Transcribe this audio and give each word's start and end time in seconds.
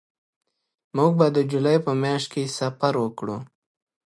موږ 0.95 1.11
به 1.19 1.27
د 1.35 1.37
جولای 1.51 1.77
په 1.85 1.91
میاشت 2.01 2.27
کې 2.33 2.53
سفر 2.57 2.93
وکړو 2.99 3.37